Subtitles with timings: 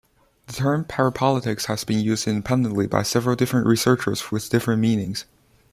[0.47, 5.25] The term parapolitics has been used independently by several different researchers with different meanings.